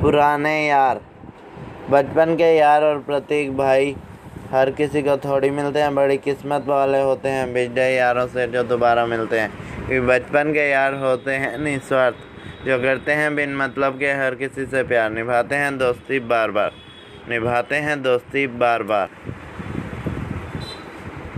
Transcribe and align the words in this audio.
पुराने 0.00 0.66
यार। 0.66 1.00
बचपन 1.90 2.34
के 2.34 2.56
यार 2.56 2.84
और 2.84 2.98
प्रतीक 2.98 3.56
भाई, 3.56 3.96
हर 4.50 4.70
किसी 4.70 5.02
को 5.02 5.16
थोड़ी 5.16 5.50
मिलते 5.50 5.80
हैं, 5.80 5.94
बड़ी 5.94 6.16
किस्मत 6.16 6.64
वाले 6.66 7.00
होते 7.00 7.28
हैं 7.28 7.52
बिजडे 7.54 7.88
यारों 7.90 8.26
से 8.26 8.46
जो 8.46 8.62
दोबारा 8.62 9.06
मिलते 9.06 9.38
हैं। 9.38 9.50
क्योंकि 9.76 10.00
बचपन 10.00 10.52
के 10.52 10.68
यार 10.70 10.94
होते 10.94 11.30
हैं 11.30 11.58
निस्वार्थ, 11.58 12.16
जो 12.66 12.78
करते 12.78 13.12
हैं 13.12 13.34
बिन 13.36 13.56
मतलब 13.56 13.98
के 13.98 14.12
हर 14.12 14.34
किसी 14.34 14.66
से 14.66 14.82
प्यार, 14.82 15.10
निभाते 15.10 15.54
हैं 15.54 15.78
दोस्ती 15.78 16.20
बार 16.20 16.50
बार, 16.50 16.72
निभाते 17.28 17.76
हैं 17.76 18.02
दोस्ती 18.02 18.46
बार 18.46 18.82
बार। 18.82 19.08